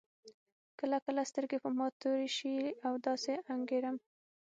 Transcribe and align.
کله 0.79 0.97
کله 1.05 1.21
سترګې 1.31 1.57
په 1.63 1.69
ما 1.77 1.87
تورې 2.01 2.27
شي 2.37 2.55
او 2.87 2.93
داسې 3.05 3.33
انګېرم. 3.53 3.95